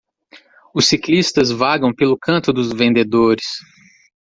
[0.73, 3.45] Os ciclistas vagam pelo canto dos vendedores.